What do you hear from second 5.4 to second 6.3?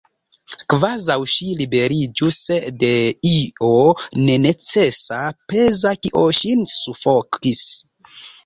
peza, kio